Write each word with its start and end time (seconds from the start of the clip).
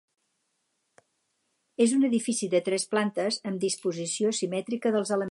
És 1.85 1.93
un 1.97 2.07
edifici 2.09 2.49
de 2.53 2.61
tres 2.69 2.85
plantes 2.95 3.39
amb 3.51 3.61
disposició 3.67 4.33
simètrica 4.39 4.95
dels 4.97 5.13
elements. 5.17 5.29